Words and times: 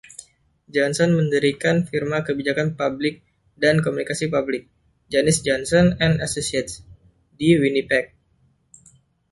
Johnson 0.73 1.09
mendirikan 1.17 1.77
firma 1.89 2.17
kebijakan 2.27 2.69
publik 2.79 3.15
dan 3.63 3.75
komunikasi 3.85 4.25
publik, 4.35 4.63
Janis 5.13 5.37
Johnson 5.45 5.85
and 6.05 6.13
Associates, 6.27 6.73
di 7.37 7.49
Winnipeg. 7.61 8.05